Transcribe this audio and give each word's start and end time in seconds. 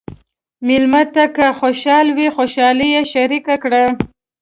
مېلمه 0.67 1.03
ته 1.13 1.23
که 1.35 1.45
خوشحال 1.59 2.07
وي، 2.17 2.27
خوشالي 2.35 2.87
یې 2.95 3.01
شریکه 3.13 3.55
کړه. 3.63 3.83